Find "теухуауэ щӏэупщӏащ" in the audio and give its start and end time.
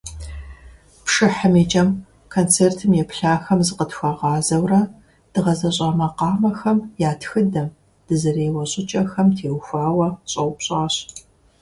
9.37-10.95